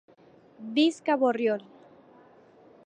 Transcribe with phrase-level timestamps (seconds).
[0.77, 1.61] Visca Borriol!